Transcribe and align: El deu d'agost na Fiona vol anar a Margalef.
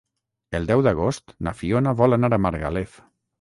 El 0.59 0.63
deu 0.71 0.81
d'agost 0.87 1.35
na 1.49 1.53
Fiona 1.59 1.93
vol 2.01 2.19
anar 2.19 2.33
a 2.39 2.41
Margalef. 2.47 2.99